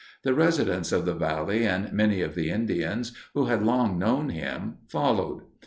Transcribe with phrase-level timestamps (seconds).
[0.23, 4.77] The residents of the Valley and many of the Indians, who had long known him,
[4.87, 5.43] followed.